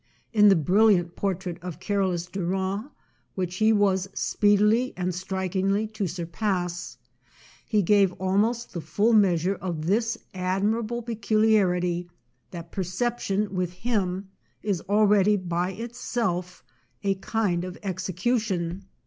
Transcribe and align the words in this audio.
In 0.33 0.49
the 0.49 0.55
brilliant 0.55 1.15
portrait 1.15 1.59
of 1.61 1.79
Carolus 1.79 2.25
Duran, 2.25 2.89
which 3.35 3.57
he 3.57 3.71
was 3.71 4.09
speedily 4.15 4.93
and 4.97 5.13
strikingly 5.13 5.85
to 5.89 6.07
surpass, 6.07 6.97
he 7.67 7.83
gave 7.83 8.11
almost 8.13 8.73
the 8.73 8.81
full 8.81 9.13
measure 9.13 9.53
of 9.53 9.85
this 9.85 10.17
admirable 10.33 11.03
peculiarity, 11.03 12.09
that 12.49 12.71
perception 12.71 13.53
with 13.53 13.73
him 13.73 14.29
is 14.63 14.81
already 14.89 15.35
by 15.37 15.71
itself 15.71 16.63
a 17.03 17.13
kind 17.13 17.63
of 17.63 17.79
execu 17.83 18.41
tion. 18.41 18.85